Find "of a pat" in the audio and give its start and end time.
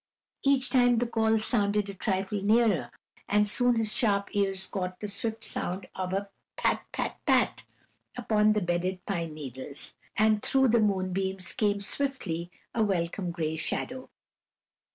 5.93-6.83